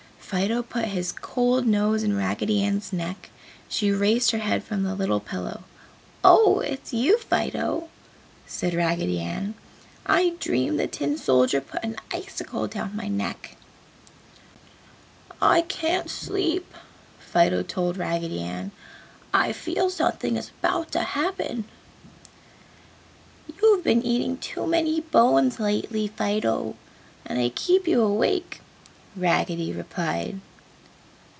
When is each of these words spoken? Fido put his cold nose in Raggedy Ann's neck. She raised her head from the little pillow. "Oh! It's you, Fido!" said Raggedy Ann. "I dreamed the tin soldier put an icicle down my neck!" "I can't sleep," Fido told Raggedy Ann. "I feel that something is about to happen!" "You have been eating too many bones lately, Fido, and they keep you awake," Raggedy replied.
Fido 0.31 0.63
put 0.63 0.85
his 0.85 1.11
cold 1.11 1.67
nose 1.67 2.03
in 2.03 2.15
Raggedy 2.15 2.63
Ann's 2.63 2.93
neck. 2.93 3.29
She 3.67 3.91
raised 3.91 4.31
her 4.31 4.37
head 4.37 4.63
from 4.63 4.83
the 4.83 4.95
little 4.95 5.19
pillow. 5.19 5.65
"Oh! 6.23 6.61
It's 6.61 6.93
you, 6.93 7.17
Fido!" 7.17 7.89
said 8.47 8.73
Raggedy 8.73 9.19
Ann. 9.19 9.55
"I 10.05 10.35
dreamed 10.39 10.79
the 10.79 10.87
tin 10.87 11.17
soldier 11.17 11.59
put 11.59 11.83
an 11.83 11.97
icicle 12.13 12.67
down 12.67 12.95
my 12.95 13.09
neck!" 13.09 13.57
"I 15.41 15.63
can't 15.63 16.09
sleep," 16.09 16.75
Fido 17.19 17.61
told 17.61 17.97
Raggedy 17.97 18.39
Ann. 18.39 18.71
"I 19.33 19.51
feel 19.51 19.87
that 19.89 19.95
something 19.95 20.37
is 20.37 20.51
about 20.61 20.93
to 20.93 21.01
happen!" 21.01 21.65
"You 23.61 23.75
have 23.75 23.83
been 23.83 24.01
eating 24.01 24.37
too 24.37 24.65
many 24.65 25.01
bones 25.01 25.59
lately, 25.59 26.07
Fido, 26.07 26.77
and 27.25 27.37
they 27.37 27.49
keep 27.49 27.85
you 27.85 28.01
awake," 28.01 28.61
Raggedy 29.13 29.73
replied. 29.73 30.39